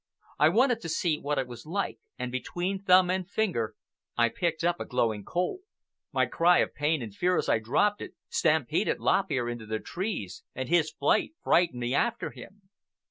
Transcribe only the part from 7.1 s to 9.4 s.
fear, as I dropped it, stampeded Lop